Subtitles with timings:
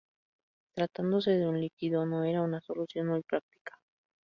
[0.73, 3.77] Tratándose de un líquido, no era una solución muy práctica.